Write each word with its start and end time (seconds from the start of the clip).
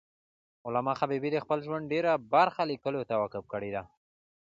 علامه 0.67 0.93
حبیبي 1.01 1.29
د 1.33 1.37
خپل 1.43 1.59
ژوند 1.67 1.89
ډېره 1.93 2.11
برخه 2.33 2.61
لیکلو 2.71 3.01
ته 3.09 3.15
وقف 3.23 3.43
کړی 3.53 3.69
ده. 3.75 3.83